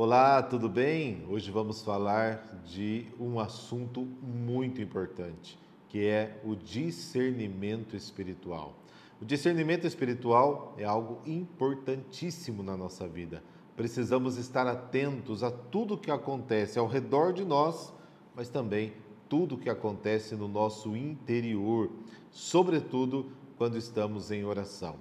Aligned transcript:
Olá, 0.00 0.40
tudo 0.40 0.68
bem? 0.68 1.24
Hoje 1.28 1.50
vamos 1.50 1.82
falar 1.82 2.62
de 2.64 3.08
um 3.18 3.40
assunto 3.40 4.02
muito 4.22 4.80
importante, 4.80 5.58
que 5.88 6.06
é 6.06 6.40
o 6.44 6.54
discernimento 6.54 7.96
espiritual. 7.96 8.76
O 9.20 9.24
discernimento 9.24 9.88
espiritual 9.88 10.72
é 10.78 10.84
algo 10.84 11.20
importantíssimo 11.26 12.62
na 12.62 12.76
nossa 12.76 13.08
vida. 13.08 13.42
Precisamos 13.76 14.38
estar 14.38 14.68
atentos 14.68 15.42
a 15.42 15.50
tudo 15.50 15.98
que 15.98 16.12
acontece 16.12 16.78
ao 16.78 16.86
redor 16.86 17.32
de 17.32 17.44
nós, 17.44 17.92
mas 18.36 18.48
também 18.48 18.92
tudo 19.28 19.58
que 19.58 19.68
acontece 19.68 20.36
no 20.36 20.46
nosso 20.46 20.96
interior, 20.96 21.90
sobretudo 22.30 23.32
quando 23.56 23.76
estamos 23.76 24.30
em 24.30 24.44
oração. 24.44 24.94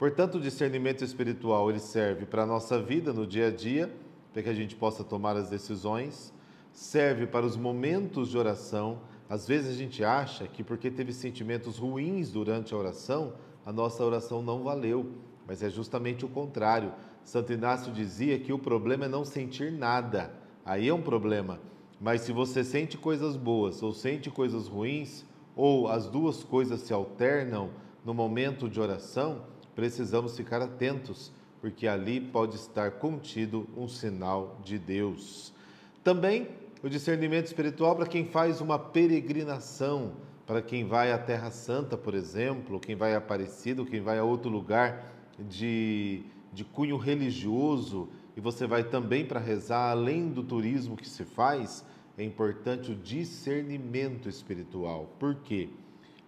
Portanto, 0.00 0.38
o 0.38 0.40
discernimento 0.40 1.04
espiritual 1.04 1.70
ele 1.70 1.78
serve 1.78 2.26
para 2.26 2.42
a 2.42 2.46
nossa 2.46 2.82
vida 2.82 3.12
no 3.12 3.24
dia 3.24 3.46
a 3.46 3.50
dia 3.52 4.01
para 4.32 4.42
que 4.42 4.48
a 4.48 4.54
gente 4.54 4.74
possa 4.74 5.04
tomar 5.04 5.36
as 5.36 5.50
decisões, 5.50 6.32
serve 6.72 7.26
para 7.26 7.44
os 7.44 7.56
momentos 7.56 8.30
de 8.30 8.38
oração. 8.38 9.00
Às 9.28 9.46
vezes 9.46 9.70
a 9.70 9.78
gente 9.78 10.04
acha 10.04 10.46
que 10.46 10.64
porque 10.64 10.90
teve 10.90 11.12
sentimentos 11.12 11.78
ruins 11.78 12.30
durante 12.30 12.74
a 12.74 12.76
oração, 12.76 13.34
a 13.64 13.72
nossa 13.72 14.04
oração 14.04 14.42
não 14.42 14.62
valeu, 14.62 15.12
mas 15.46 15.62
é 15.62 15.70
justamente 15.70 16.24
o 16.24 16.28
contrário. 16.28 16.92
Santo 17.24 17.52
Inácio 17.52 17.92
dizia 17.92 18.38
que 18.38 18.52
o 18.52 18.58
problema 18.58 19.04
é 19.04 19.08
não 19.08 19.24
sentir 19.24 19.70
nada, 19.70 20.32
aí 20.64 20.88
é 20.88 20.94
um 20.94 21.02
problema. 21.02 21.60
Mas 22.00 22.22
se 22.22 22.32
você 22.32 22.64
sente 22.64 22.98
coisas 22.98 23.36
boas 23.36 23.82
ou 23.82 23.92
sente 23.92 24.28
coisas 24.30 24.66
ruins, 24.66 25.24
ou 25.54 25.88
as 25.88 26.08
duas 26.08 26.42
coisas 26.42 26.80
se 26.80 26.92
alternam 26.92 27.70
no 28.04 28.14
momento 28.14 28.68
de 28.68 28.80
oração, 28.80 29.42
precisamos 29.74 30.36
ficar 30.36 30.60
atentos 30.60 31.30
porque 31.62 31.86
ali 31.86 32.20
pode 32.20 32.56
estar 32.56 32.90
contido 32.90 33.68
um 33.76 33.86
sinal 33.86 34.58
de 34.64 34.80
Deus. 34.80 35.54
Também 36.02 36.48
o 36.82 36.88
discernimento 36.88 37.46
espiritual 37.46 37.94
para 37.94 38.06
quem 38.06 38.24
faz 38.24 38.60
uma 38.60 38.76
peregrinação, 38.76 40.14
para 40.44 40.60
quem 40.60 40.84
vai 40.84 41.12
à 41.12 41.18
Terra 41.18 41.52
Santa, 41.52 41.96
por 41.96 42.14
exemplo, 42.14 42.80
quem 42.80 42.96
vai 42.96 43.14
a 43.14 43.18
Aparecido, 43.18 43.86
quem 43.86 44.00
vai 44.00 44.18
a 44.18 44.24
outro 44.24 44.50
lugar 44.50 45.14
de, 45.38 46.24
de 46.52 46.64
cunho 46.64 46.96
religioso 46.96 48.08
e 48.36 48.40
você 48.40 48.66
vai 48.66 48.82
também 48.82 49.24
para 49.24 49.38
rezar, 49.38 49.92
além 49.92 50.30
do 50.30 50.42
turismo 50.42 50.96
que 50.96 51.08
se 51.08 51.24
faz, 51.24 51.84
é 52.18 52.24
importante 52.24 52.90
o 52.90 52.96
discernimento 52.96 54.28
espiritual. 54.28 55.14
Por 55.16 55.36
quê? 55.36 55.68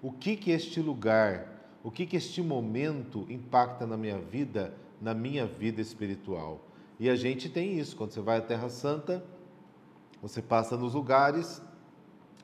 O 0.01 0.13
que 0.13 0.37
que 0.37 0.53
este 0.53 0.79
lugar, 0.79 1.77
o 1.83 1.91
que 1.91 2.07
que 2.07 2.17
este 2.17 2.41
momento 2.41 3.27
impacta 3.29 3.85
na 3.85 3.97
minha 3.97 4.19
vida 4.19 4.84
na 5.05 5.13
minha 5.13 5.47
vida 5.47 5.83
espiritual. 5.83 6.67
E 6.99 7.11
a 7.11 7.15
gente 7.15 7.51
tem 7.51 7.79
isso, 7.79 7.95
quando 7.95 8.13
você 8.13 8.23
vai 8.23 8.39
à 8.39 8.41
Terra 8.41 8.71
Santa, 8.71 9.23
você 10.23 10.41
passa 10.41 10.79
nos 10.79 10.95
lugares, 10.95 11.61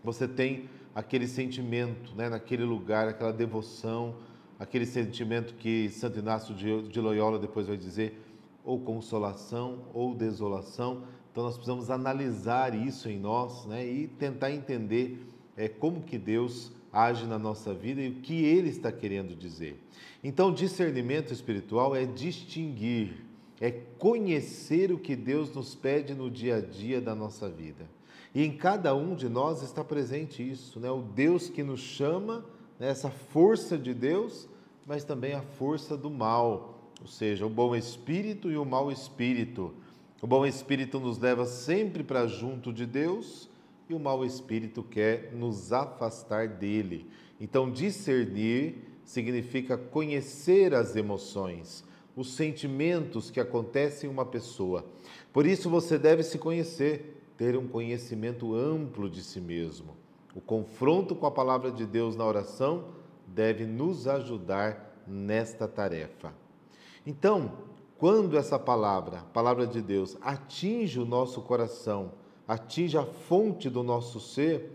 você 0.04 0.28
tem 0.28 0.68
aquele 0.94 1.26
sentimento, 1.26 2.14
né, 2.14 2.28
naquele 2.28 2.64
lugar, 2.64 3.08
aquela 3.08 3.32
devoção, 3.32 4.16
aquele 4.58 4.84
sentimento 4.84 5.54
que 5.54 5.88
Santo 5.88 6.18
Inácio 6.18 6.54
de 6.54 7.00
Loyola 7.00 7.38
depois 7.38 7.66
vai 7.66 7.78
dizer, 7.78 8.22
ou 8.62 8.78
consolação 8.78 9.86
ou 9.94 10.14
desolação. 10.14 11.04
Então 11.32 11.44
nós 11.44 11.54
precisamos 11.54 11.90
analisar 11.90 12.74
isso 12.74 13.08
em 13.08 13.18
nós 13.18 13.64
né, 13.64 13.86
e 13.86 14.06
tentar 14.06 14.52
entender 14.52 15.26
é, 15.56 15.66
como 15.66 16.02
que 16.02 16.18
Deus 16.18 16.70
age 16.92 17.26
na 17.26 17.38
nossa 17.38 17.72
vida 17.72 18.00
e 18.00 18.08
o 18.08 18.14
que 18.16 18.44
ele 18.44 18.68
está 18.68 18.90
querendo 18.90 19.34
dizer. 19.34 19.82
Então, 20.22 20.52
discernimento 20.52 21.32
espiritual 21.32 21.94
é 21.94 22.04
distinguir, 22.04 23.24
é 23.60 23.70
conhecer 23.70 24.92
o 24.92 24.98
que 24.98 25.14
Deus 25.14 25.54
nos 25.54 25.74
pede 25.74 26.14
no 26.14 26.30
dia 26.30 26.56
a 26.56 26.60
dia 26.60 27.00
da 27.00 27.14
nossa 27.14 27.48
vida. 27.48 27.88
E 28.34 28.44
em 28.44 28.56
cada 28.56 28.94
um 28.94 29.14
de 29.14 29.28
nós 29.28 29.62
está 29.62 29.82
presente 29.82 30.48
isso, 30.48 30.78
né? 30.78 30.90
O 30.90 31.02
Deus 31.02 31.48
que 31.48 31.62
nos 31.62 31.80
chama, 31.80 32.44
né? 32.78 32.88
essa 32.88 33.10
força 33.10 33.76
de 33.76 33.92
Deus, 33.92 34.48
mas 34.86 35.04
também 35.04 35.34
a 35.34 35.42
força 35.42 35.96
do 35.96 36.10
mal, 36.10 36.92
ou 37.00 37.08
seja, 37.08 37.46
o 37.46 37.50
bom 37.50 37.74
espírito 37.74 38.50
e 38.50 38.56
o 38.56 38.64
mau 38.64 38.90
espírito. 38.90 39.74
O 40.22 40.26
bom 40.26 40.46
espírito 40.46 41.00
nos 41.00 41.18
leva 41.18 41.44
sempre 41.46 42.04
para 42.04 42.26
junto 42.26 42.72
de 42.72 42.86
Deus 42.86 43.49
e 43.90 43.94
o 43.94 43.98
mau 43.98 44.24
espírito 44.24 44.84
quer 44.84 45.32
nos 45.32 45.72
afastar 45.72 46.46
dele. 46.46 47.10
Então, 47.40 47.68
discernir 47.68 48.84
significa 49.02 49.76
conhecer 49.76 50.72
as 50.72 50.94
emoções, 50.94 51.84
os 52.14 52.32
sentimentos 52.34 53.32
que 53.32 53.40
acontecem 53.40 54.08
em 54.08 54.12
uma 54.12 54.24
pessoa. 54.24 54.84
Por 55.32 55.44
isso, 55.44 55.68
você 55.68 55.98
deve 55.98 56.22
se 56.22 56.38
conhecer, 56.38 57.20
ter 57.36 57.56
um 57.56 57.66
conhecimento 57.66 58.54
amplo 58.54 59.10
de 59.10 59.24
si 59.24 59.40
mesmo. 59.40 59.96
O 60.36 60.40
confronto 60.40 61.16
com 61.16 61.26
a 61.26 61.30
palavra 61.32 61.72
de 61.72 61.84
Deus 61.84 62.14
na 62.14 62.24
oração 62.24 62.84
deve 63.26 63.66
nos 63.66 64.06
ajudar 64.06 65.02
nesta 65.04 65.66
tarefa. 65.66 66.32
Então, 67.04 67.54
quando 67.98 68.38
essa 68.38 68.56
palavra, 68.56 69.24
palavra 69.32 69.66
de 69.66 69.82
Deus, 69.82 70.16
atinge 70.20 71.00
o 71.00 71.04
nosso 71.04 71.42
coração, 71.42 72.19
atinge 72.50 72.98
a 72.98 73.04
fonte 73.04 73.70
do 73.70 73.80
nosso 73.80 74.18
ser, 74.18 74.72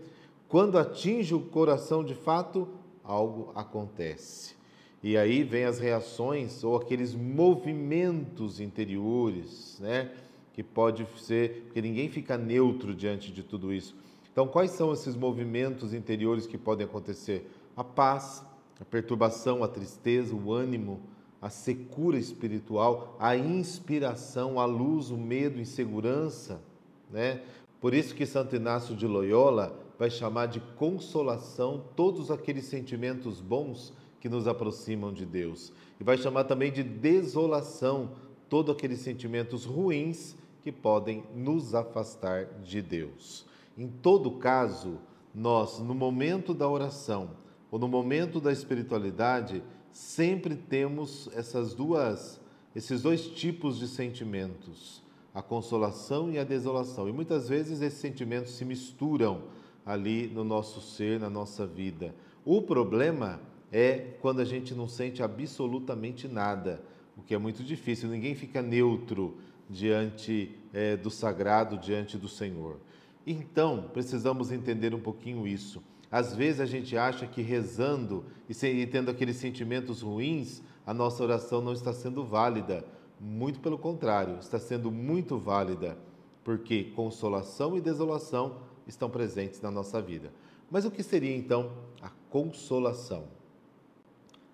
quando 0.48 0.78
atinge 0.78 1.34
o 1.34 1.40
coração 1.40 2.02
de 2.02 2.14
fato, 2.14 2.66
algo 3.04 3.52
acontece. 3.54 4.54
E 5.02 5.14
aí 5.14 5.44
vem 5.44 5.64
as 5.64 5.78
reações 5.78 6.64
ou 6.64 6.74
aqueles 6.74 7.14
movimentos 7.14 8.60
interiores, 8.60 9.78
né? 9.78 10.10
Que 10.54 10.62
pode 10.62 11.06
ser, 11.18 11.64
porque 11.64 11.82
ninguém 11.82 12.08
fica 12.08 12.38
neutro 12.38 12.94
diante 12.94 13.30
de 13.30 13.42
tudo 13.42 13.70
isso. 13.70 13.94
Então, 14.32 14.48
quais 14.48 14.70
são 14.70 14.90
esses 14.94 15.14
movimentos 15.14 15.92
interiores 15.92 16.46
que 16.46 16.56
podem 16.56 16.86
acontecer? 16.86 17.46
A 17.76 17.84
paz, 17.84 18.42
a 18.80 18.86
perturbação, 18.86 19.62
a 19.62 19.68
tristeza, 19.68 20.34
o 20.34 20.50
ânimo, 20.50 20.98
a 21.42 21.50
secura 21.50 22.16
espiritual, 22.16 23.14
a 23.20 23.36
inspiração, 23.36 24.58
a 24.58 24.64
luz, 24.64 25.10
o 25.10 25.18
medo, 25.18 25.60
insegurança, 25.60 26.62
né? 27.10 27.42
Por 27.80 27.92
isso 27.92 28.14
que 28.14 28.24
Santo 28.24 28.56
Inácio 28.56 28.96
de 28.96 29.06
Loyola 29.06 29.78
vai 29.98 30.10
chamar 30.10 30.46
de 30.46 30.60
consolação 30.60 31.84
todos 31.94 32.30
aqueles 32.30 32.64
sentimentos 32.64 33.40
bons 33.40 33.92
que 34.20 34.28
nos 34.28 34.48
aproximam 34.48 35.12
de 35.12 35.26
Deus. 35.26 35.72
E 36.00 36.04
vai 36.04 36.16
chamar 36.16 36.44
também 36.44 36.72
de 36.72 36.82
desolação 36.82 38.12
todos 38.48 38.74
aqueles 38.74 39.00
sentimentos 39.00 39.64
ruins 39.64 40.36
que 40.62 40.72
podem 40.72 41.24
nos 41.34 41.74
afastar 41.74 42.46
de 42.62 42.80
Deus. 42.80 43.46
Em 43.76 43.88
todo 43.88 44.32
caso, 44.32 44.98
nós, 45.34 45.78
no 45.78 45.94
momento 45.94 46.54
da 46.54 46.68
oração 46.68 47.30
ou 47.70 47.78
no 47.78 47.88
momento 47.88 48.40
da 48.40 48.52
espiritualidade, 48.52 49.62
sempre 49.92 50.56
temos 50.56 51.28
essas 51.34 51.74
duas, 51.74 52.40
esses 52.74 53.02
dois 53.02 53.26
tipos 53.26 53.78
de 53.78 53.86
sentimentos 53.86 55.05
a 55.36 55.42
consolação 55.42 56.30
e 56.30 56.38
a 56.38 56.44
desolação. 56.44 57.06
E 57.06 57.12
muitas 57.12 57.46
vezes 57.46 57.82
esses 57.82 57.98
sentimentos 57.98 58.52
se 58.54 58.64
misturam 58.64 59.42
ali 59.84 60.28
no 60.28 60.42
nosso 60.42 60.80
ser, 60.80 61.20
na 61.20 61.28
nossa 61.28 61.66
vida. 61.66 62.14
O 62.42 62.62
problema 62.62 63.38
é 63.70 64.14
quando 64.22 64.40
a 64.40 64.46
gente 64.46 64.74
não 64.74 64.88
sente 64.88 65.22
absolutamente 65.22 66.26
nada, 66.26 66.82
o 67.18 67.22
que 67.22 67.34
é 67.34 67.38
muito 67.38 67.62
difícil. 67.62 68.08
Ninguém 68.08 68.34
fica 68.34 68.62
neutro 68.62 69.36
diante 69.68 70.56
é, 70.72 70.96
do 70.96 71.10
sagrado, 71.10 71.76
diante 71.76 72.16
do 72.16 72.30
Senhor. 72.30 72.78
Então, 73.26 73.90
precisamos 73.92 74.50
entender 74.50 74.94
um 74.94 75.00
pouquinho 75.00 75.46
isso. 75.46 75.82
Às 76.10 76.34
vezes 76.34 76.62
a 76.62 76.66
gente 76.66 76.96
acha 76.96 77.26
que 77.26 77.42
rezando 77.42 78.24
e 78.48 78.86
tendo 78.86 79.10
aqueles 79.10 79.36
sentimentos 79.36 80.00
ruins, 80.00 80.62
a 80.86 80.94
nossa 80.94 81.22
oração 81.22 81.60
não 81.60 81.74
está 81.74 81.92
sendo 81.92 82.24
válida. 82.24 82.86
Muito 83.18 83.60
pelo 83.60 83.78
contrário, 83.78 84.38
está 84.38 84.58
sendo 84.58 84.90
muito 84.90 85.38
válida, 85.38 85.96
porque 86.44 86.84
consolação 86.94 87.76
e 87.76 87.80
desolação 87.80 88.58
estão 88.86 89.08
presentes 89.08 89.60
na 89.60 89.70
nossa 89.70 90.00
vida. 90.00 90.32
Mas 90.70 90.84
o 90.84 90.90
que 90.90 91.02
seria 91.02 91.34
então 91.34 91.72
a 92.02 92.10
consolação? 92.30 93.24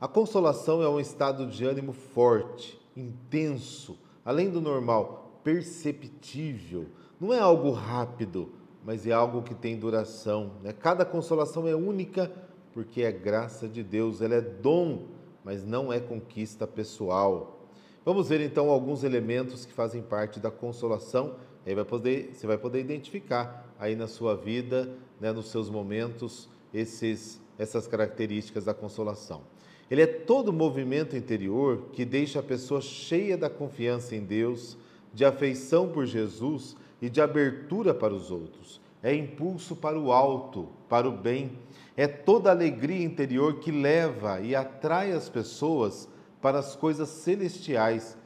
A 0.00 0.08
consolação 0.08 0.82
é 0.82 0.88
um 0.88 1.00
estado 1.00 1.46
de 1.46 1.64
ânimo 1.64 1.92
forte, 1.92 2.80
intenso, 2.96 3.98
além 4.24 4.50
do 4.50 4.60
normal, 4.60 5.40
perceptível. 5.44 6.86
Não 7.20 7.32
é 7.32 7.38
algo 7.38 7.70
rápido, 7.70 8.52
mas 8.84 9.06
é 9.06 9.12
algo 9.12 9.42
que 9.42 9.54
tem 9.54 9.78
duração. 9.78 10.52
Né? 10.62 10.72
Cada 10.72 11.04
consolação 11.04 11.68
é 11.68 11.74
única 11.74 12.30
porque 12.72 13.02
é 13.02 13.12
graça 13.12 13.68
de 13.68 13.82
Deus, 13.82 14.20
ela 14.20 14.34
é 14.34 14.40
dom, 14.40 15.08
mas 15.44 15.64
não 15.64 15.92
é 15.92 16.00
conquista 16.00 16.66
pessoal. 16.66 17.61
Vamos 18.04 18.28
ver 18.28 18.40
então 18.40 18.68
alguns 18.68 19.04
elementos 19.04 19.64
que 19.64 19.72
fazem 19.72 20.02
parte 20.02 20.40
da 20.40 20.50
consolação. 20.50 21.36
Aí 21.64 21.72
vai 21.72 21.84
poder, 21.84 22.32
você 22.34 22.48
vai 22.48 22.58
poder 22.58 22.80
identificar 22.80 23.72
aí 23.78 23.94
na 23.94 24.08
sua 24.08 24.34
vida, 24.34 24.90
né, 25.20 25.30
nos 25.30 25.52
seus 25.52 25.70
momentos, 25.70 26.48
esses, 26.74 27.40
essas 27.56 27.86
características 27.86 28.64
da 28.64 28.74
consolação. 28.74 29.42
Ele 29.88 30.02
é 30.02 30.06
todo 30.06 30.52
movimento 30.52 31.16
interior 31.16 31.90
que 31.92 32.04
deixa 32.04 32.40
a 32.40 32.42
pessoa 32.42 32.80
cheia 32.80 33.36
da 33.36 33.48
confiança 33.48 34.16
em 34.16 34.24
Deus, 34.24 34.76
de 35.14 35.24
afeição 35.24 35.88
por 35.88 36.04
Jesus 36.04 36.76
e 37.00 37.08
de 37.08 37.20
abertura 37.20 37.94
para 37.94 38.12
os 38.12 38.32
outros. 38.32 38.80
É 39.00 39.14
impulso 39.14 39.76
para 39.76 39.98
o 39.98 40.10
alto, 40.10 40.68
para 40.88 41.08
o 41.08 41.12
bem. 41.12 41.52
É 41.96 42.08
toda 42.08 42.50
alegria 42.50 43.04
interior 43.04 43.60
que 43.60 43.70
leva 43.70 44.40
e 44.40 44.56
atrai 44.56 45.12
as 45.12 45.28
pessoas 45.28 46.08
para 46.42 46.58
as 46.58 46.74
coisas 46.74 47.08
celestiais. 47.08 48.18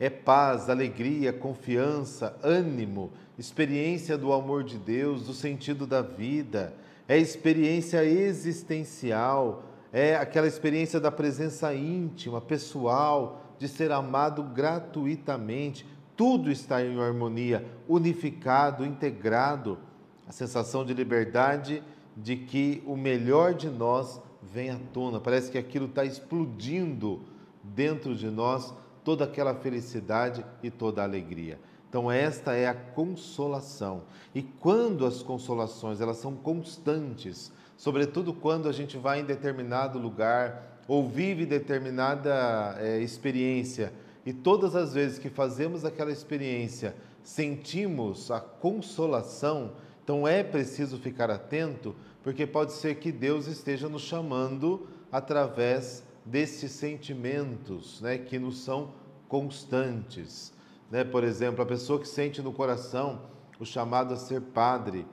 É 0.00 0.10
paz, 0.10 0.68
alegria, 0.68 1.32
confiança, 1.32 2.36
ânimo, 2.42 3.12
experiência 3.38 4.18
do 4.18 4.32
amor 4.32 4.64
de 4.64 4.76
Deus, 4.76 5.24
do 5.24 5.32
sentido 5.32 5.86
da 5.86 6.02
vida. 6.02 6.74
É 7.06 7.16
experiência 7.16 8.04
existencial, 8.04 9.62
é 9.92 10.16
aquela 10.16 10.48
experiência 10.48 10.98
da 10.98 11.12
presença 11.12 11.72
íntima, 11.72 12.40
pessoal, 12.40 13.54
de 13.56 13.68
ser 13.68 13.92
amado 13.92 14.42
gratuitamente. 14.42 15.86
Tudo 16.16 16.50
está 16.50 16.84
em 16.84 17.00
harmonia, 17.00 17.64
unificado, 17.88 18.84
integrado. 18.84 19.78
A 20.26 20.32
sensação 20.32 20.84
de 20.84 20.92
liberdade 20.92 21.82
de 22.16 22.36
que 22.36 22.82
o 22.86 22.96
melhor 22.96 23.54
de 23.54 23.68
nós 23.68 24.20
vem 24.52 24.70
à 24.70 24.78
tona. 24.92 25.20
Parece 25.20 25.50
que 25.50 25.58
aquilo 25.58 25.86
está 25.86 26.04
explodindo 26.04 27.20
dentro 27.62 28.14
de 28.14 28.28
nós, 28.28 28.74
toda 29.02 29.24
aquela 29.24 29.54
felicidade 29.54 30.44
e 30.62 30.70
toda 30.70 31.00
a 31.00 31.04
alegria. 31.04 31.58
Então 31.88 32.10
esta 32.10 32.54
é 32.54 32.66
a 32.66 32.74
consolação. 32.74 34.02
E 34.34 34.42
quando 34.42 35.06
as 35.06 35.22
consolações 35.22 36.00
elas 36.00 36.16
são 36.16 36.34
constantes, 36.34 37.52
sobretudo 37.76 38.34
quando 38.34 38.68
a 38.68 38.72
gente 38.72 38.98
vai 38.98 39.20
em 39.20 39.24
determinado 39.24 39.98
lugar 39.98 40.80
ou 40.88 41.08
vive 41.08 41.46
determinada 41.46 42.76
é, 42.80 43.00
experiência 43.00 43.92
e 44.26 44.32
todas 44.32 44.74
as 44.74 44.92
vezes 44.94 45.18
que 45.18 45.28
fazemos 45.28 45.84
aquela 45.84 46.10
experiência 46.10 46.96
sentimos 47.22 48.30
a 48.30 48.40
consolação, 48.40 49.72
então 50.02 50.28
é 50.28 50.42
preciso 50.42 50.98
ficar 50.98 51.30
atento, 51.30 51.94
porque 52.24 52.46
pode 52.46 52.72
ser 52.72 52.96
que 52.96 53.12
Deus 53.12 53.46
esteja 53.46 53.88
nos 53.88 54.02
chamando 54.02 54.88
através 55.12 56.02
desses 56.24 56.72
sentimentos, 56.72 58.00
né, 58.00 58.16
que 58.16 58.38
nos 58.38 58.64
são 58.64 58.92
constantes. 59.28 60.52
Né? 60.90 61.04
Por 61.04 61.22
exemplo, 61.22 61.62
a 61.62 61.66
pessoa 61.66 62.00
que 62.00 62.08
sente 62.08 62.40
no 62.40 62.52
coração 62.52 63.20
o 63.60 63.64
chamado 63.64 64.14
a 64.14 64.16
ser 64.16 64.40
padre, 64.40 65.06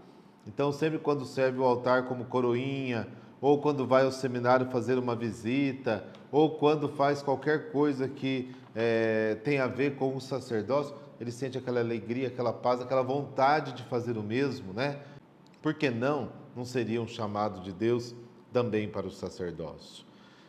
então, 0.47 0.71
sempre 0.71 0.97
quando 0.97 1.23
serve 1.23 1.59
o 1.59 1.63
altar 1.63 2.07
como 2.07 2.25
coroinha, 2.25 3.07
ou 3.39 3.61
quando 3.61 3.85
vai 3.85 4.03
ao 4.03 4.11
seminário 4.11 4.65
fazer 4.71 4.97
uma 4.97 5.15
visita, 5.15 6.03
ou 6.31 6.57
quando 6.57 6.89
faz 6.89 7.21
qualquer 7.21 7.71
coisa 7.71 8.07
que 8.07 8.55
é, 8.73 9.35
tem 9.43 9.59
a 9.59 9.67
ver 9.67 9.95
com 9.95 10.15
o 10.15 10.21
sacerdócio, 10.21 10.95
ele 11.19 11.31
sente 11.31 11.57
aquela 11.57 11.79
alegria, 11.79 12.27
aquela 12.27 12.53
paz, 12.53 12.81
aquela 12.81 13.03
vontade 13.03 13.73
de 13.73 13.83
fazer 13.83 14.17
o 14.17 14.23
mesmo, 14.23 14.73
né? 14.73 14.99
Por 15.61 15.75
que 15.75 15.91
não? 15.91 16.40
Não 16.55 16.65
seria 16.65 17.01
um 17.01 17.07
chamado 17.07 17.61
de 17.61 17.71
Deus 17.71 18.15
também 18.51 18.89
para 18.89 19.07
o 19.07 19.11
sacerdócio. 19.11 20.05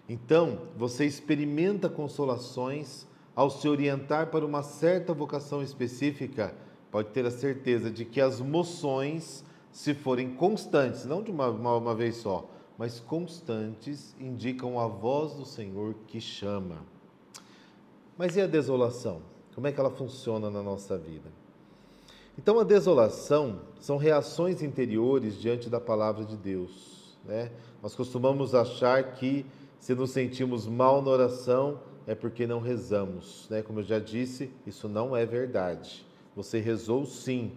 Então, 0.08 0.62
você 0.76 1.04
experimenta 1.06 1.88
consolações 1.88 3.06
ao 3.34 3.48
se 3.48 3.68
orientar 3.68 4.30
para 4.30 4.44
uma 4.44 4.62
certa 4.62 5.14
vocação 5.14 5.62
específica, 5.62 6.54
pode 6.90 7.10
ter 7.10 7.24
a 7.24 7.30
certeza 7.30 7.90
de 7.90 8.04
que 8.04 8.20
as 8.20 8.40
moções 8.40 9.44
se 9.70 9.94
forem 9.94 10.34
constantes, 10.34 11.06
não 11.06 11.22
de 11.22 11.30
uma, 11.30 11.48
uma, 11.48 11.76
uma 11.76 11.94
vez 11.94 12.16
só, 12.16 12.46
mas 12.76 13.00
constantes, 13.00 14.14
indicam 14.20 14.78
a 14.78 14.86
voz 14.86 15.34
do 15.34 15.46
Senhor 15.46 15.94
que 16.06 16.20
chama. 16.20 16.84
Mas 18.18 18.36
e 18.36 18.40
a 18.42 18.46
desolação? 18.46 19.22
Como 19.54 19.66
é 19.66 19.72
que 19.72 19.80
ela 19.80 19.90
funciona 19.90 20.50
na 20.50 20.62
nossa 20.62 20.98
vida? 20.98 21.30
Então, 22.38 22.58
a 22.58 22.64
desolação 22.64 23.60
são 23.80 23.96
reações 23.96 24.62
interiores 24.62 25.40
diante 25.40 25.68
da 25.68 25.80
palavra 25.80 26.24
de 26.24 26.36
Deus. 26.36 27.18
Né? 27.24 27.50
Nós 27.82 27.94
costumamos 27.94 28.54
achar 28.54 29.14
que 29.14 29.44
se 29.78 29.94
nos 29.94 30.10
sentimos 30.10 30.66
mal 30.66 31.02
na 31.02 31.10
oração 31.10 31.80
é 32.06 32.14
porque 32.14 32.46
não 32.46 32.60
rezamos. 32.60 33.46
Né? 33.50 33.62
Como 33.62 33.80
eu 33.80 33.84
já 33.84 33.98
disse, 33.98 34.50
isso 34.66 34.88
não 34.88 35.16
é 35.16 35.26
verdade. 35.26 36.06
Você 36.34 36.58
rezou 36.58 37.04
sim, 37.04 37.52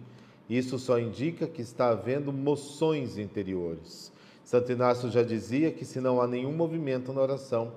isso 0.48 0.78
só 0.78 0.98
indica 0.98 1.46
que 1.46 1.62
está 1.62 1.88
havendo 1.88 2.32
moções 2.32 3.18
interiores. 3.18 4.12
Santo 4.44 4.70
Inácio 4.70 5.10
já 5.10 5.22
dizia 5.22 5.72
que 5.72 5.84
se 5.84 6.00
não 6.00 6.20
há 6.20 6.26
nenhum 6.26 6.52
movimento 6.52 7.12
na 7.12 7.20
oração, 7.20 7.72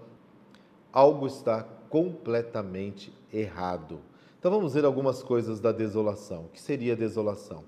algo 0.91 1.25
está 1.25 1.63
completamente 1.89 3.11
errado. 3.33 3.99
Então 4.39 4.49
vamos 4.49 4.73
ver 4.73 4.85
algumas 4.85 5.21
coisas 5.21 5.59
da 5.59 5.71
desolação. 5.71 6.45
O 6.45 6.49
que 6.49 6.61
seria 6.61 6.93
a 6.93 6.95
desolação? 6.95 7.63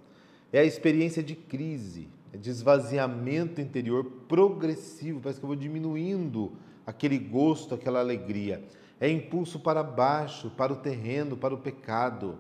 É 0.51 0.59
a 0.59 0.63
experiência 0.63 1.21
de 1.21 1.35
crise, 1.35 2.09
é 2.33 2.37
de 2.37 2.49
esvaziamento 2.49 3.61
interior 3.61 4.03
progressivo, 4.27 5.19
parece 5.19 5.39
que 5.39 5.45
eu 5.45 5.49
vou 5.49 5.55
diminuindo 5.55 6.53
aquele 6.85 7.19
gosto, 7.19 7.75
aquela 7.75 7.99
alegria. 7.99 8.63
É 8.99 9.09
impulso 9.09 9.59
para 9.59 9.83
baixo, 9.83 10.49
para 10.51 10.71
o 10.71 10.77
terreno, 10.77 11.37
para 11.37 11.53
o 11.53 11.57
pecado 11.57 12.37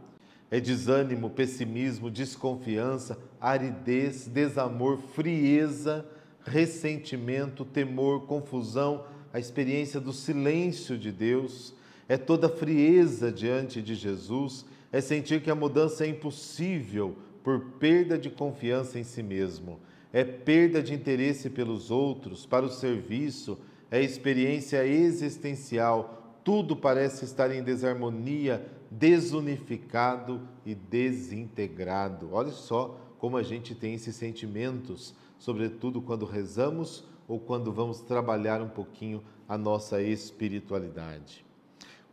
é 0.51 0.59
desânimo, 0.59 1.29
pessimismo, 1.29 2.11
desconfiança, 2.11 3.17
aridez, 3.39 4.27
desamor, 4.27 4.97
frieza, 4.97 6.05
ressentimento, 6.43 7.63
temor, 7.63 8.27
confusão, 8.27 9.05
a 9.31 9.39
experiência 9.39 10.01
do 10.01 10.11
silêncio 10.11 10.97
de 10.97 11.09
Deus, 11.09 11.73
é 12.11 12.17
toda 12.17 12.49
frieza 12.49 13.31
diante 13.31 13.81
de 13.81 13.95
Jesus, 13.95 14.65
é 14.91 14.99
sentir 14.99 15.41
que 15.41 15.49
a 15.49 15.55
mudança 15.55 16.03
é 16.03 16.09
impossível 16.09 17.15
por 17.41 17.61
perda 17.79 18.19
de 18.19 18.29
confiança 18.29 18.99
em 18.99 19.03
si 19.05 19.23
mesmo, 19.23 19.79
é 20.11 20.21
perda 20.21 20.83
de 20.83 20.93
interesse 20.93 21.49
pelos 21.49 21.89
outros, 21.89 22.45
para 22.45 22.65
o 22.65 22.69
serviço, 22.69 23.57
é 23.89 24.01
experiência 24.01 24.85
existencial, 24.85 26.35
tudo 26.43 26.75
parece 26.75 27.23
estar 27.23 27.49
em 27.49 27.63
desarmonia, 27.63 28.69
desunificado 28.91 30.41
e 30.65 30.75
desintegrado. 30.75 32.27
Olha 32.33 32.51
só 32.51 32.99
como 33.19 33.37
a 33.37 33.43
gente 33.43 33.73
tem 33.73 33.93
esses 33.93 34.17
sentimentos, 34.17 35.15
sobretudo 35.39 36.01
quando 36.01 36.25
rezamos 36.25 37.05
ou 37.25 37.39
quando 37.39 37.71
vamos 37.71 38.01
trabalhar 38.01 38.61
um 38.61 38.67
pouquinho 38.67 39.23
a 39.47 39.57
nossa 39.57 40.01
espiritualidade. 40.01 41.49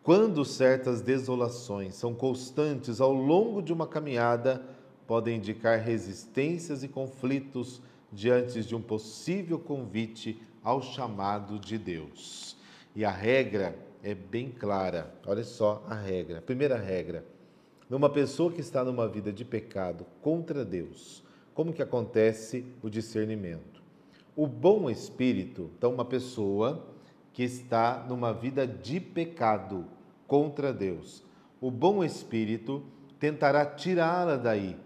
Quando 0.08 0.42
certas 0.42 1.02
desolações 1.02 1.94
são 1.94 2.14
constantes 2.14 2.98
ao 2.98 3.12
longo 3.12 3.60
de 3.60 3.74
uma 3.74 3.86
caminhada, 3.86 4.64
podem 5.06 5.36
indicar 5.36 5.80
resistências 5.80 6.82
e 6.82 6.88
conflitos 6.88 7.82
diante 8.10 8.64
de 8.64 8.74
um 8.74 8.80
possível 8.80 9.58
convite 9.58 10.40
ao 10.64 10.80
chamado 10.80 11.58
de 11.58 11.76
Deus. 11.76 12.56
E 12.96 13.04
a 13.04 13.10
regra 13.10 13.78
é 14.02 14.14
bem 14.14 14.50
clara. 14.50 15.12
Olha 15.26 15.44
só 15.44 15.84
a 15.86 15.94
regra. 15.94 16.40
primeira 16.40 16.78
regra: 16.78 17.22
numa 17.90 18.08
pessoa 18.08 18.50
que 18.50 18.62
está 18.62 18.82
numa 18.82 19.06
vida 19.06 19.30
de 19.30 19.44
pecado 19.44 20.06
contra 20.22 20.64
Deus, 20.64 21.22
como 21.52 21.70
que 21.70 21.82
acontece 21.82 22.64
o 22.82 22.88
discernimento? 22.88 23.82
O 24.34 24.46
bom 24.46 24.88
espírito, 24.88 25.70
então 25.76 25.92
uma 25.92 26.06
pessoa 26.06 26.94
que 27.34 27.42
está 27.42 28.06
numa 28.08 28.32
vida 28.32 28.66
de 28.66 28.98
pecado 29.00 29.97
contra 30.28 30.72
Deus, 30.72 31.24
o 31.60 31.72
bom 31.72 32.04
espírito 32.04 32.84
tentará 33.18 33.66
tirá-la 33.66 34.36
daí, 34.36 34.76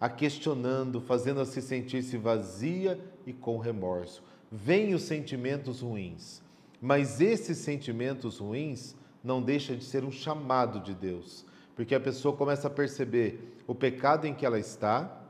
a 0.00 0.08
questionando, 0.08 1.00
fazendo-a 1.00 1.44
se 1.44 1.60
sentir-se 1.60 2.16
vazia 2.16 3.00
e 3.26 3.32
com 3.32 3.58
remorso. 3.58 4.22
Vêm 4.52 4.94
os 4.94 5.02
sentimentos 5.02 5.80
ruins 5.80 6.40
mas 6.80 7.20
esses 7.20 7.58
sentimentos 7.58 8.38
ruins 8.38 8.96
não 9.22 9.42
deixa 9.42 9.76
de 9.76 9.84
ser 9.84 10.02
um 10.02 10.10
chamado 10.10 10.80
de 10.80 10.94
Deus, 10.94 11.44
porque 11.76 11.94
a 11.94 12.00
pessoa 12.00 12.34
começa 12.34 12.68
a 12.68 12.70
perceber 12.70 13.58
o 13.66 13.74
pecado 13.74 14.26
em 14.26 14.32
que 14.32 14.46
ela 14.46 14.58
está 14.58 15.20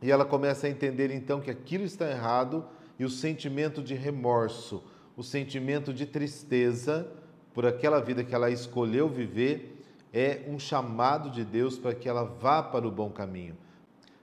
e 0.00 0.10
ela 0.10 0.24
começa 0.24 0.66
a 0.66 0.70
entender 0.70 1.12
então 1.12 1.40
que 1.40 1.50
aquilo 1.50 1.84
está 1.84 2.10
errado 2.10 2.66
e 2.98 3.04
o 3.04 3.10
sentimento 3.10 3.80
de 3.80 3.94
remorso, 3.94 4.82
o 5.16 5.22
sentimento 5.22 5.94
de 5.94 6.04
tristeza 6.04 7.08
por 7.54 7.66
aquela 7.66 8.00
vida 8.00 8.24
que 8.24 8.34
ela 8.34 8.50
escolheu 8.50 9.08
viver 9.08 9.82
é 10.12 10.42
um 10.48 10.58
chamado 10.58 11.30
de 11.30 11.44
Deus 11.44 11.78
para 11.78 11.94
que 11.94 12.08
ela 12.08 12.24
vá 12.24 12.62
para 12.62 12.86
o 12.86 12.90
bom 12.90 13.10
caminho, 13.10 13.56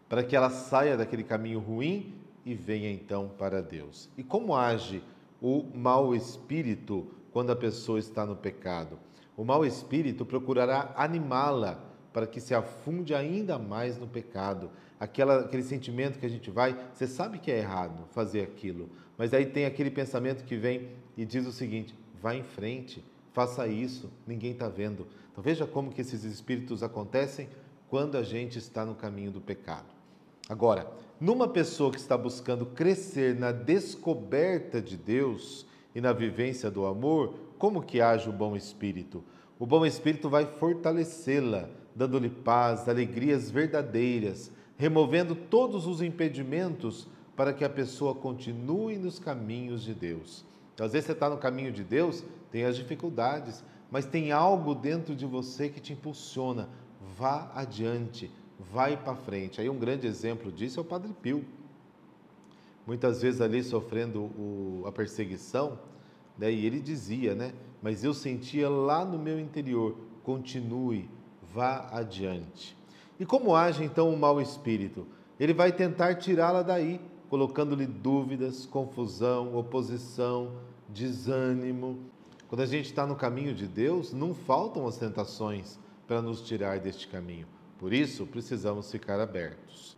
para 0.07 0.23
que 0.23 0.35
ela 0.35 0.49
saia 0.49 0.95
daquele 0.95 1.23
caminho 1.23 1.59
ruim 1.59 2.13
e 2.45 2.53
venha 2.53 2.91
então 2.91 3.31
para 3.37 3.61
Deus. 3.61 4.09
E 4.17 4.23
como 4.23 4.55
age 4.55 5.03
o 5.41 5.63
mau 5.73 6.15
espírito 6.15 7.07
quando 7.31 7.51
a 7.51 7.55
pessoa 7.55 7.99
está 7.99 8.25
no 8.25 8.35
pecado. 8.35 8.99
O 9.37 9.43
mau 9.45 9.65
espírito 9.65 10.25
procurará 10.25 10.93
animá-la 10.95 11.79
para 12.11 12.27
que 12.27 12.41
se 12.41 12.53
afunde 12.53 13.13
ainda 13.13 13.57
mais 13.57 13.97
no 13.97 14.07
pecado. 14.07 14.69
Aquela, 14.99 15.41
aquele 15.41 15.63
sentimento 15.63 16.19
que 16.19 16.25
a 16.25 16.29
gente 16.29 16.51
vai, 16.51 16.77
você 16.93 17.07
sabe 17.07 17.39
que 17.39 17.51
é 17.51 17.59
errado 17.59 18.05
fazer 18.11 18.41
aquilo, 18.41 18.89
mas 19.17 19.33
aí 19.33 19.45
tem 19.45 19.65
aquele 19.65 19.89
pensamento 19.89 20.43
que 20.43 20.57
vem 20.57 20.89
e 21.15 21.23
diz 21.23 21.45
o 21.47 21.51
seguinte: 21.51 21.95
vá 22.21 22.35
em 22.35 22.43
frente, 22.43 23.03
faça 23.39 23.69
isso, 23.69 24.11
ninguém 24.27 24.51
está 24.51 24.67
vendo. 24.67 25.07
Então 25.31 25.41
veja 25.41 25.65
como 25.65 25.93
que 25.93 26.01
esses 26.01 26.25
espíritos 26.25 26.83
acontecem 26.83 27.47
quando 27.87 28.17
a 28.17 28.21
gente 28.21 28.57
está 28.57 28.85
no 28.85 28.93
caminho 28.93 29.31
do 29.31 29.39
pecado. 29.39 29.87
Agora, 30.49 30.91
numa 31.21 31.47
pessoa 31.47 31.89
que 31.89 31.99
está 31.99 32.17
buscando 32.17 32.65
crescer 32.65 33.39
na 33.39 33.53
descoberta 33.53 34.81
de 34.81 34.97
Deus 34.97 35.65
e 35.95 36.01
na 36.01 36.11
vivência 36.11 36.69
do 36.69 36.85
amor, 36.85 37.33
como 37.57 37.81
que 37.81 38.01
age 38.01 38.27
o 38.29 38.33
bom 38.33 38.57
espírito? 38.57 39.23
O 39.57 39.65
bom 39.65 39.85
espírito 39.85 40.29
vai 40.29 40.45
fortalecê-la, 40.45 41.69
dando-lhe 41.95 42.29
paz, 42.29 42.89
alegrias 42.89 43.49
verdadeiras, 43.49 44.51
removendo 44.77 45.33
todos 45.33 45.87
os 45.87 46.01
impedimentos 46.01 47.07
para 47.37 47.53
que 47.53 47.63
a 47.63 47.69
pessoa 47.69 48.13
continue 48.13 48.97
nos 48.97 49.17
caminhos 49.17 49.81
de 49.81 49.93
Deus. 49.93 50.43
Então, 50.79 50.87
às 50.87 50.93
vezes 50.93 51.07
você 51.07 51.11
está 51.11 51.29
no 51.29 51.35
caminho 51.35 51.73
de 51.73 51.83
Deus, 51.83 52.23
tem 52.49 52.63
as 52.63 52.73
dificuldades, 52.73 53.61
mas 53.91 54.05
tem 54.05 54.31
algo 54.31 54.73
dentro 54.73 55.13
de 55.13 55.25
você 55.25 55.67
que 55.67 55.81
te 55.81 55.91
impulsiona. 55.91 56.69
Vá 57.17 57.51
adiante, 57.53 58.31
vai 58.57 58.95
para 58.95 59.13
frente. 59.13 59.59
Aí 59.59 59.69
um 59.69 59.77
grande 59.77 60.07
exemplo 60.07 60.49
disso 60.49 60.79
é 60.79 60.81
o 60.81 60.85
Padre 60.85 61.13
Pio. 61.21 61.43
Muitas 62.87 63.21
vezes 63.21 63.41
ali 63.41 63.61
sofrendo 63.61 64.21
o, 64.21 64.83
a 64.85 64.91
perseguição, 64.93 65.77
né, 66.37 66.49
e 66.49 66.65
ele 66.65 66.79
dizia, 66.79 67.35
né? 67.35 67.51
Mas 67.81 68.05
eu 68.05 68.13
sentia 68.13 68.69
lá 68.69 69.03
no 69.03 69.19
meu 69.19 69.37
interior, 69.37 69.97
continue, 70.23 71.09
vá 71.53 71.89
adiante. 71.91 72.73
E 73.19 73.25
como 73.25 73.53
age 73.53 73.83
então 73.83 74.13
o 74.13 74.17
mau 74.17 74.39
espírito? 74.39 75.05
Ele 75.37 75.53
vai 75.53 75.73
tentar 75.73 76.15
tirá-la 76.15 76.61
daí, 76.61 77.01
colocando-lhe 77.29 77.85
dúvidas, 77.85 78.65
confusão, 78.65 79.55
oposição, 79.55 80.51
desânimo. 80.87 81.99
Quando 82.47 82.61
a 82.61 82.65
gente 82.65 82.87
está 82.87 83.05
no 83.05 83.15
caminho 83.15 83.53
de 83.53 83.67
Deus, 83.67 84.11
não 84.11 84.33
faltam 84.33 84.87
as 84.87 84.97
tentações 84.97 85.79
para 86.07 86.21
nos 86.21 86.41
tirar 86.41 86.79
deste 86.79 87.07
caminho. 87.07 87.45
Por 87.77 87.93
isso, 87.93 88.25
precisamos 88.25 88.91
ficar 88.91 89.19
abertos. 89.19 89.95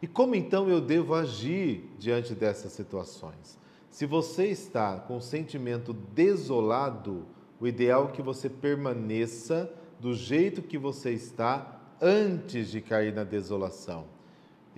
E 0.00 0.06
como 0.06 0.34
então 0.34 0.68
eu 0.68 0.80
devo 0.80 1.14
agir 1.14 1.90
diante 1.98 2.34
dessas 2.34 2.72
situações? 2.72 3.58
Se 3.90 4.06
você 4.06 4.46
está 4.46 5.00
com 5.00 5.16
um 5.16 5.20
sentimento 5.20 5.92
desolado, 5.92 7.24
o 7.58 7.66
ideal 7.66 8.08
é 8.08 8.12
que 8.12 8.22
você 8.22 8.48
permaneça 8.48 9.72
do 9.98 10.14
jeito 10.14 10.62
que 10.62 10.78
você 10.78 11.12
está 11.12 11.80
antes 12.00 12.70
de 12.70 12.80
cair 12.80 13.12
na 13.12 13.24
desolação. 13.24 14.17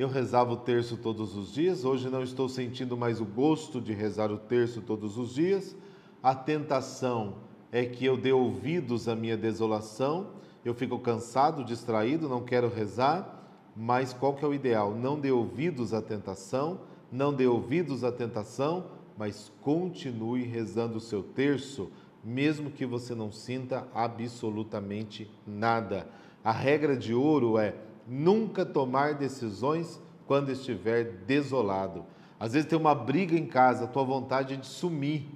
Eu 0.00 0.08
rezava 0.08 0.52
o 0.52 0.56
terço 0.56 0.96
todos 0.96 1.36
os 1.36 1.52
dias, 1.52 1.84
hoje 1.84 2.08
não 2.08 2.22
estou 2.22 2.48
sentindo 2.48 2.96
mais 2.96 3.20
o 3.20 3.24
gosto 3.26 3.80
de 3.80 3.92
rezar 3.92 4.32
o 4.32 4.38
terço 4.38 4.80
todos 4.80 5.18
os 5.18 5.34
dias. 5.34 5.76
A 6.22 6.34
tentação 6.34 7.34
é 7.70 7.84
que 7.84 8.06
eu 8.06 8.16
dê 8.16 8.32
ouvidos 8.32 9.08
à 9.08 9.14
minha 9.14 9.36
desolação 9.36 10.40
eu 10.64 10.74
fico 10.74 10.98
cansado, 10.98 11.64
distraído, 11.64 12.28
não 12.28 12.42
quero 12.42 12.68
rezar, 12.68 13.48
mas 13.74 14.12
qual 14.12 14.34
que 14.34 14.44
é 14.44 14.48
o 14.48 14.52
ideal? 14.54 14.94
Não 14.94 15.18
dê 15.18 15.30
ouvidos 15.30 15.94
à 15.94 16.02
tentação, 16.02 16.80
não 17.10 17.32
dê 17.32 17.46
ouvidos 17.46 18.04
à 18.04 18.12
tentação, 18.12 18.86
mas 19.16 19.50
continue 19.62 20.42
rezando 20.42 20.98
o 20.98 21.00
seu 21.00 21.22
terço, 21.22 21.90
mesmo 22.22 22.70
que 22.70 22.84
você 22.84 23.14
não 23.14 23.32
sinta 23.32 23.88
absolutamente 23.94 25.30
nada. 25.46 26.06
A 26.44 26.52
regra 26.52 26.94
de 26.94 27.14
ouro 27.14 27.58
é 27.58 27.74
nunca 28.10 28.66
tomar 28.66 29.14
decisões 29.14 30.00
quando 30.26 30.50
estiver 30.50 31.04
desolado. 31.26 32.04
Às 32.40 32.54
vezes 32.54 32.68
tem 32.68 32.76
uma 32.76 32.94
briga 32.94 33.38
em 33.38 33.46
casa, 33.46 33.84
a 33.84 33.86
tua 33.86 34.02
vontade 34.02 34.54
é 34.54 34.56
de 34.56 34.66
sumir. 34.66 35.28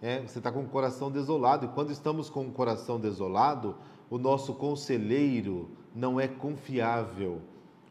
É, 0.00 0.20
você 0.20 0.38
está 0.38 0.52
com 0.52 0.60
o 0.60 0.68
coração 0.68 1.10
desolado, 1.10 1.66
e 1.66 1.68
quando 1.70 1.90
estamos 1.90 2.30
com 2.30 2.46
o 2.46 2.52
coração 2.52 3.00
desolado, 3.00 3.74
o 4.08 4.18
nosso 4.18 4.54
conselheiro 4.54 5.68
não 5.92 6.20
é 6.20 6.28
confiável. 6.28 7.40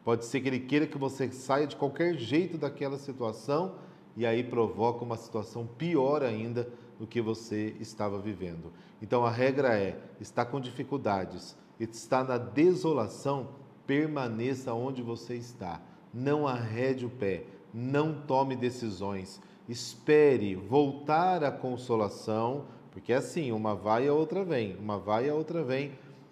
Pode 0.05 0.23
ser 0.23 0.39
que 0.39 0.47
ele 0.47 0.59
queira 0.59 0.87
que 0.87 0.97
você 0.97 1.29
saia 1.31 1.67
de 1.67 1.75
qualquer 1.75 2.13
jeito 2.15 2.57
daquela 2.57 2.97
situação 2.97 3.75
e 4.15 4.25
aí 4.25 4.43
provoca 4.43 5.03
uma 5.03 5.17
situação 5.17 5.67
pior 5.67 6.23
ainda 6.23 6.69
do 6.97 7.05
que 7.05 7.19
você 7.19 7.75
estava 7.79 8.19
vivendo. 8.19 8.71
Então 9.01 9.25
a 9.25 9.31
regra 9.31 9.77
é: 9.77 9.99
está 10.21 10.45
com 10.45 10.61
dificuldades, 10.61 11.57
está 11.79 12.23
na 12.23 12.37
desolação, 12.37 13.49
permaneça 13.85 14.73
onde 14.73 15.01
você 15.01 15.35
está. 15.35 15.81
Não 16.13 16.47
arrede 16.47 17.05
o 17.05 17.09
pé, 17.09 17.43
não 17.73 18.21
tome 18.21 18.55
decisões. 18.55 19.41
Espere 19.67 20.55
voltar 20.55 21.43
à 21.43 21.51
consolação, 21.51 22.65
porque 22.91 23.11
é 23.11 23.17
assim, 23.17 23.51
uma 23.51 23.75
vai 23.75 24.05
e 24.05 24.07
a 24.07 24.13
outra 24.13 24.43
vem, 24.43 24.75
uma 24.77 24.97
vai 24.97 25.25
e 25.25 25.29
a 25.29 25.35
outra 25.35 25.63
vem 25.63 25.91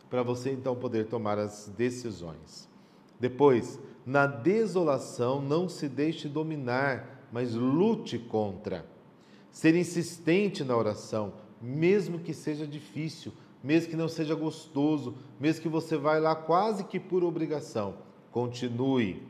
para 0.09 0.21
você 0.21 0.51
então 0.51 0.75
poder 0.75 1.07
tomar 1.07 1.39
as 1.39 1.71
decisões. 1.75 2.69
Depois, 3.19 3.79
na 4.05 4.27
desolação, 4.27 5.41
não 5.41 5.67
se 5.67 5.89
deixe 5.89 6.27
dominar, 6.27 7.27
mas 7.31 7.55
lute 7.55 8.19
contra. 8.19 8.85
Ser 9.49 9.75
insistente 9.75 10.63
na 10.63 10.77
oração, 10.77 11.33
mesmo 11.61 12.19
que 12.19 12.33
seja 12.33 12.67
difícil, 12.67 13.33
mesmo 13.63 13.89
que 13.89 13.95
não 13.95 14.09
seja 14.09 14.35
gostoso, 14.35 15.15
mesmo 15.39 15.61
que 15.61 15.69
você 15.69 15.95
vá 15.95 16.17
lá 16.19 16.35
quase 16.35 16.83
que 16.83 16.99
por 16.99 17.23
obrigação, 17.23 17.95
continue. 18.31 19.23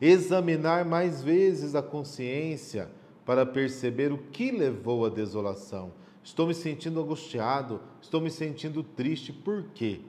Examinar 0.00 0.84
mais 0.84 1.22
vezes 1.22 1.74
a 1.74 1.82
consciência 1.82 2.90
para 3.24 3.46
perceber 3.46 4.12
o 4.12 4.18
que 4.18 4.50
levou 4.50 5.06
à 5.06 5.08
desolação. 5.08 5.92
Estou 6.22 6.46
me 6.46 6.54
sentindo 6.54 7.00
angustiado, 7.00 7.80
estou 8.02 8.20
me 8.20 8.30
sentindo 8.30 8.82
triste, 8.82 9.32
por 9.32 9.64
quê? 9.74 10.00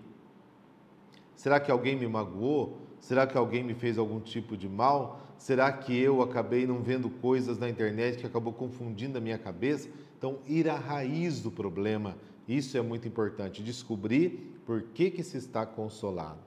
Será 1.36 1.60
que 1.60 1.72
alguém 1.72 1.96
me 1.96 2.08
magoou? 2.08 2.78
Será 3.00 3.26
que 3.26 3.38
alguém 3.38 3.64
me 3.64 3.74
fez 3.74 3.98
algum 3.98 4.20
tipo 4.20 4.56
de 4.56 4.70
mal? 4.70 5.22
Será 5.38 5.72
que 5.72 5.98
eu 5.98 6.22
acabei 6.22 6.68
não 6.68 6.84
vendo 6.84 7.10
coisas 7.10 7.58
na 7.58 7.68
internet 7.68 8.20
que 8.20 8.28
acabou 8.28 8.54
confundindo 8.54 9.18
a 9.18 9.22
minha 9.22 9.40
cabeça? 9.40 9.90
Então, 10.18 10.38
ir 10.46 10.70
à 10.70 10.76
raiz 10.76 11.42
do 11.42 11.50
problema, 11.50 12.16
isso 12.48 12.78
é 12.78 12.82
muito 12.82 13.08
importante, 13.08 13.64
descobrir 13.64 14.60
por 14.66 14.82
que, 14.82 15.12
que 15.12 15.24
se 15.24 15.38
está 15.38 15.66
consolado. 15.66 16.40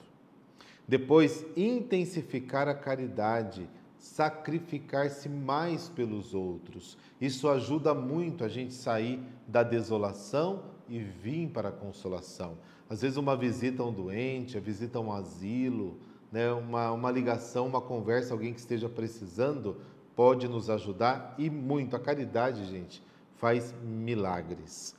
Depois, 0.86 1.44
intensificar 1.56 2.68
a 2.68 2.74
caridade, 2.74 3.68
sacrificar-se 3.98 5.28
mais 5.28 5.88
pelos 5.88 6.34
outros. 6.34 6.98
Isso 7.20 7.48
ajuda 7.48 7.94
muito 7.94 8.44
a 8.44 8.48
gente 8.48 8.74
sair 8.74 9.18
da 9.48 9.62
desolação 9.62 10.62
e 10.88 10.98
vir 10.98 11.48
para 11.48 11.70
a 11.70 11.72
consolação. 11.72 12.58
Às 12.88 13.00
vezes, 13.00 13.16
uma 13.16 13.34
visita 13.34 13.82
a 13.82 13.86
um 13.86 13.92
doente, 13.92 14.58
a 14.58 14.60
visita 14.60 14.98
a 14.98 15.00
um 15.00 15.10
asilo, 15.10 15.96
né, 16.30 16.52
uma, 16.52 16.92
uma 16.92 17.10
ligação, 17.10 17.66
uma 17.66 17.80
conversa, 17.80 18.34
alguém 18.34 18.52
que 18.52 18.60
esteja 18.60 18.88
precisando, 18.88 19.76
pode 20.14 20.46
nos 20.48 20.68
ajudar 20.68 21.34
e 21.38 21.48
muito. 21.48 21.96
A 21.96 21.98
caridade, 21.98 22.66
gente, 22.66 23.02
faz 23.36 23.74
milagres. 23.82 24.94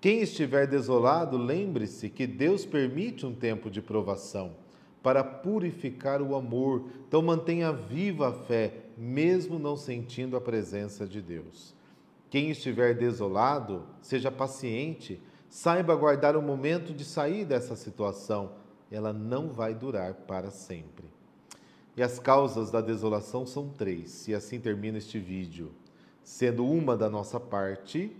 Quem 0.00 0.20
estiver 0.20 0.66
desolado, 0.66 1.36
lembre-se 1.36 2.08
que 2.08 2.26
Deus 2.26 2.64
permite 2.64 3.26
um 3.26 3.34
tempo 3.34 3.70
de 3.70 3.82
provação 3.82 4.54
para 5.02 5.24
purificar 5.24 6.22
o 6.22 6.34
amor. 6.34 6.88
Então 7.06 7.20
mantenha 7.20 7.72
viva 7.72 8.28
a 8.28 8.32
fé, 8.32 8.74
mesmo 8.96 9.58
não 9.58 9.76
sentindo 9.76 10.36
a 10.36 10.40
presença 10.40 11.06
de 11.06 11.20
Deus. 11.20 11.74
Quem 12.30 12.50
estiver 12.50 12.94
desolado, 12.94 13.86
seja 14.00 14.30
paciente, 14.30 15.20
Saiba 15.48 15.96
guardar 15.96 16.36
o 16.36 16.42
momento 16.42 16.92
de 16.92 17.04
sair 17.04 17.44
dessa 17.44 17.74
situação, 17.74 18.52
ela 18.90 19.12
não 19.12 19.48
vai 19.48 19.74
durar 19.74 20.12
para 20.12 20.50
sempre. 20.50 21.06
E 21.96 22.02
as 22.02 22.18
causas 22.18 22.70
da 22.70 22.80
desolação 22.80 23.46
são 23.46 23.68
três, 23.70 24.28
e 24.28 24.34
assim 24.34 24.60
termina 24.60 24.98
este 24.98 25.18
vídeo, 25.18 25.72
sendo 26.22 26.66
uma 26.66 26.96
da 26.96 27.08
nossa 27.08 27.40
parte, 27.40 28.14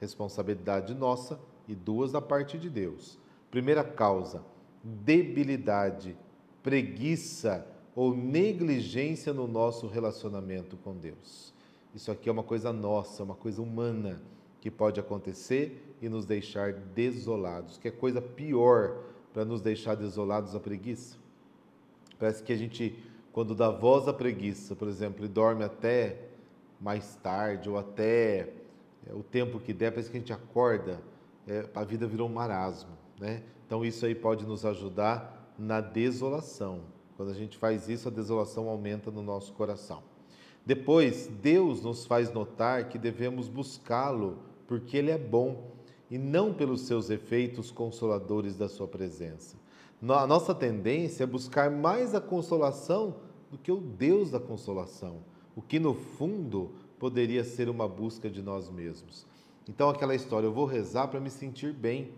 responsabilidade 0.00 0.94
nossa, 0.94 1.38
e 1.68 1.74
duas 1.74 2.12
da 2.12 2.20
parte 2.20 2.58
de 2.58 2.70
Deus. 2.70 3.18
Primeira 3.50 3.84
causa, 3.84 4.42
debilidade, 4.82 6.16
preguiça 6.62 7.66
ou 7.94 8.16
negligência 8.16 9.32
no 9.32 9.46
nosso 9.46 9.86
relacionamento 9.86 10.76
com 10.78 10.94
Deus. 10.94 11.52
Isso 11.94 12.10
aqui 12.10 12.28
é 12.28 12.32
uma 12.32 12.42
coisa 12.42 12.72
nossa, 12.72 13.22
uma 13.22 13.34
coisa 13.34 13.60
humana 13.60 14.20
que 14.60 14.70
pode 14.70 14.98
acontecer 14.98 15.94
e 16.00 16.08
nos 16.08 16.24
deixar 16.24 16.72
desolados. 16.72 17.78
Que 17.78 17.88
é 17.88 17.90
coisa 17.90 18.20
pior 18.20 18.98
para 19.32 19.44
nos 19.44 19.60
deixar 19.60 19.94
desolados 19.94 20.54
a 20.54 20.60
preguiça? 20.60 21.16
Parece 22.18 22.42
que 22.42 22.52
a 22.52 22.56
gente, 22.56 22.98
quando 23.32 23.54
dá 23.54 23.70
voz 23.70 24.08
à 24.08 24.12
preguiça, 24.12 24.74
por 24.74 24.88
exemplo, 24.88 25.24
e 25.24 25.28
dorme 25.28 25.64
até 25.64 26.28
mais 26.80 27.16
tarde 27.16 27.68
ou 27.68 27.76
até 27.76 28.52
é, 29.08 29.14
o 29.14 29.22
tempo 29.22 29.58
que 29.58 29.72
der, 29.72 29.90
parece 29.90 30.10
que 30.10 30.16
a 30.16 30.20
gente 30.20 30.32
acorda, 30.32 31.00
é, 31.46 31.68
a 31.74 31.84
vida 31.84 32.06
virou 32.06 32.28
um 32.28 32.32
marasmo. 32.32 32.90
Né? 33.18 33.42
Então, 33.66 33.84
isso 33.84 34.04
aí 34.06 34.14
pode 34.14 34.46
nos 34.46 34.64
ajudar 34.64 35.54
na 35.58 35.80
desolação. 35.80 36.80
Quando 37.16 37.30
a 37.30 37.34
gente 37.34 37.56
faz 37.56 37.88
isso, 37.88 38.08
a 38.08 38.10
desolação 38.10 38.68
aumenta 38.68 39.10
no 39.10 39.22
nosso 39.22 39.52
coração. 39.52 40.02
Depois, 40.64 41.26
Deus 41.26 41.82
nos 41.82 42.06
faz 42.06 42.32
notar 42.32 42.88
que 42.88 42.98
devemos 42.98 43.48
buscá-lo 43.48 44.38
porque 44.66 44.96
Ele 44.96 45.10
é 45.10 45.18
bom 45.18 45.72
e 46.10 46.18
não 46.18 46.52
pelos 46.52 46.82
seus 46.82 47.10
efeitos 47.10 47.70
consoladores 47.70 48.56
da 48.56 48.68
sua 48.68 48.86
presença. 48.86 49.56
A 50.02 50.26
nossa 50.26 50.54
tendência 50.54 51.24
é 51.24 51.26
buscar 51.26 51.70
mais 51.70 52.14
a 52.14 52.20
consolação 52.20 53.16
do 53.50 53.58
que 53.58 53.72
o 53.72 53.80
Deus 53.80 54.30
da 54.30 54.38
consolação, 54.38 55.20
o 55.56 55.62
que 55.62 55.80
no 55.80 55.94
fundo 55.94 56.70
poderia 56.98 57.44
ser 57.44 57.68
uma 57.68 57.88
busca 57.88 58.28
de 58.28 58.42
nós 58.42 58.70
mesmos. 58.70 59.26
Então, 59.68 59.88
aquela 59.90 60.14
história, 60.14 60.46
eu 60.46 60.52
vou 60.52 60.64
rezar 60.64 61.08
para 61.08 61.20
me 61.20 61.30
sentir 61.30 61.72
bem. 61.72 62.12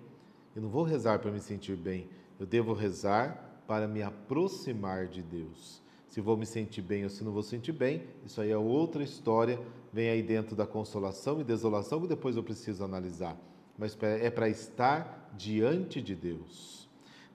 Eu 0.55 0.63
não 0.63 0.69
vou 0.69 0.83
rezar 0.83 1.21
para 1.21 1.31
me 1.31 1.41
sentir 1.41 1.77
bem, 1.77 2.09
eu 2.39 2.45
devo 2.45 2.73
rezar 2.73 3.63
para 3.69 3.87
me 3.87 4.03
aproximar 4.03 5.07
de 5.07 5.23
Deus. 5.23 5.81
Se 6.09 6.21
vou 6.21 6.37
me 6.37 6.45
sentir 6.45 6.83
bem 6.83 7.05
ou 7.05 7.11
se 7.11 7.23
não 7.23 7.31
vou 7.31 7.43
sentir 7.43 7.71
bem, 7.71 8.03
isso 8.27 8.41
aí 8.41 8.51
é 8.51 8.59
outra 8.59 9.05
história, 9.05 9.61
vem 9.93 10.11
aí 10.11 10.25
dentro 10.25 10.57
da 10.57 10.67
consolação 10.67 11.41
e 11.41 11.45
desolação 11.45 12.01
que 12.01 12.09
depois 12.09 12.35
eu 12.37 12.43
preciso 12.43 12.83
analisar. 12.83 13.37
Mas 13.79 13.97
é 14.03 14.29
para 14.29 14.49
estar 14.49 15.33
diante 15.39 16.03
de 16.03 16.17
Deus. 16.17 16.89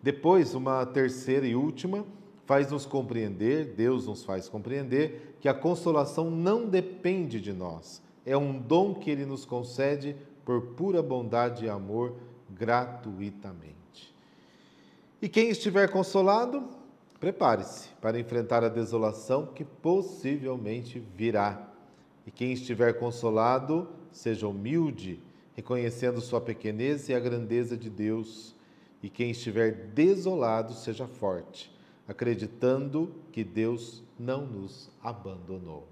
Depois, 0.03 0.53
uma 0.53 0.85
terceira 0.85 1.47
e 1.47 1.55
última, 1.55 2.05
faz-nos 2.45 2.85
compreender, 2.85 3.73
Deus 3.75 4.05
nos 4.07 4.23
faz 4.23 4.47
compreender, 4.47 5.35
que 5.39 5.49
a 5.49 5.53
consolação 5.53 6.29
não 6.29 6.67
depende 6.67 7.41
de 7.41 7.51
nós. 7.51 8.01
É 8.25 8.37
um 8.37 8.57
dom 8.57 8.93
que 8.95 9.09
Ele 9.09 9.25
nos 9.25 9.45
concede 9.45 10.15
por 10.43 10.61
pura 10.73 11.01
bondade 11.01 11.65
e 11.65 11.69
amor, 11.69 12.15
gratuitamente. 12.49 14.15
E 15.21 15.27
quem 15.27 15.49
estiver 15.49 15.89
consolado, 15.89 16.63
prepare-se 17.19 17.89
para 17.99 18.19
enfrentar 18.19 18.63
a 18.63 18.69
desolação 18.69 19.47
que 19.47 19.63
possivelmente 19.63 20.99
virá. 21.15 21.71
E 22.27 22.31
quem 22.31 22.53
estiver 22.53 22.99
consolado, 22.99 23.89
seja 24.11 24.47
humilde, 24.47 25.19
reconhecendo 25.55 26.21
sua 26.21 26.41
pequenez 26.41 27.09
e 27.09 27.13
a 27.13 27.19
grandeza 27.19 27.75
de 27.75 27.89
Deus. 27.89 28.55
E 29.01 29.09
quem 29.09 29.31
estiver 29.31 29.87
desolado, 29.93 30.73
seja 30.73 31.07
forte, 31.07 31.74
acreditando 32.07 33.13
que 33.31 33.43
Deus 33.43 34.03
não 34.17 34.45
nos 34.45 34.89
abandonou. 35.01 35.87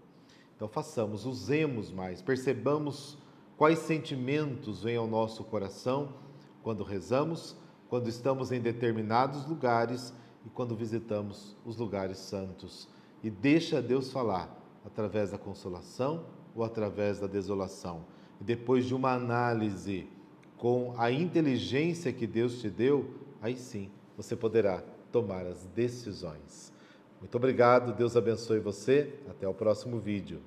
Então 0.55 0.67
façamos, 0.67 1.25
usemos 1.25 1.91
mais, 1.91 2.21
percebamos 2.21 3.17
quais 3.57 3.79
sentimentos 3.79 4.83
vêm 4.83 4.95
ao 4.95 5.07
nosso 5.07 5.43
coração 5.43 6.13
quando 6.61 6.83
rezamos, 6.83 7.55
quando 7.89 8.07
estamos 8.07 8.51
em 8.51 8.61
determinados 8.61 9.45
lugares 9.45 10.13
e 10.45 10.49
quando 10.49 10.75
visitamos 10.75 11.55
os 11.65 11.77
lugares 11.77 12.17
santos. 12.17 12.87
E 13.23 13.29
deixa 13.29 13.81
Deus 13.81 14.11
falar 14.11 14.59
através 14.85 15.31
da 15.31 15.37
consolação 15.37 16.25
ou 16.55 16.63
através 16.63 17.19
da 17.19 17.27
desolação. 17.27 18.05
E 18.39 18.43
depois 18.43 18.85
de 18.85 18.93
uma 18.93 19.13
análise 19.13 20.07
com 20.57 20.93
a 20.97 21.11
inteligência 21.11 22.13
que 22.13 22.27
Deus 22.27 22.59
te 22.59 22.69
deu, 22.69 23.15
aí 23.41 23.57
sim 23.57 23.89
você 24.15 24.35
poderá 24.35 24.83
tomar 25.13 25.45
as 25.45 25.63
decisões. 25.67 26.73
Muito 27.21 27.35
obrigado, 27.35 27.93
Deus 27.93 28.17
abençoe 28.17 28.59
você. 28.59 29.13
Até 29.29 29.47
o 29.47 29.53
próximo 29.53 29.99
vídeo. 29.99 30.41